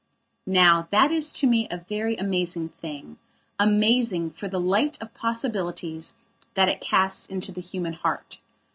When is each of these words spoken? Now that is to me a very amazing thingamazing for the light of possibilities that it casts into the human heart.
Now 0.47 0.87
that 0.89 1.11
is 1.11 1.31
to 1.33 1.45
me 1.47 1.67
a 1.69 1.77
very 1.87 2.15
amazing 2.17 2.73
thingamazing 2.83 4.33
for 4.35 4.47
the 4.47 4.59
light 4.59 4.99
of 4.99 5.13
possibilities 5.13 6.15
that 6.55 6.67
it 6.67 6.81
casts 6.81 7.27
into 7.27 7.51
the 7.51 7.61
human 7.61 7.93
heart. 7.93 8.39